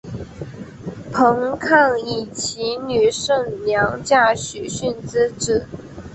[1.13, 5.67] 彭抗以其女胜娘嫁许逊之子。